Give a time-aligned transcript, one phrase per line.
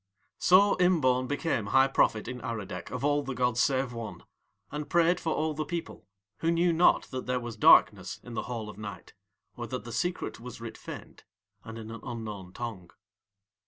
[0.39, 4.23] So Imbaun became High Prophet in Aradec of All the gods save One,
[4.71, 6.07] and prayed for all the people,
[6.39, 9.13] who knew not that there was darkness in the Hall of Night
[9.55, 11.23] or that the secret was writ faint
[11.63, 12.89] and in an unknown tongue.